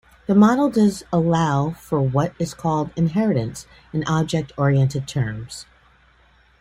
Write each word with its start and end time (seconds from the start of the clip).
The 0.25 0.33
model 0.33 0.67
does 0.71 1.03
allow 1.13 1.75
for 1.79 2.01
what 2.01 2.33
is 2.39 2.55
called 2.55 2.89
inheritance 2.95 3.67
in 3.93 4.03
object 4.07 4.51
oriented 4.57 5.07
terms. 5.07 5.67